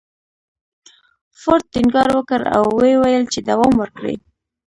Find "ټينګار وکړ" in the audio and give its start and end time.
1.73-2.41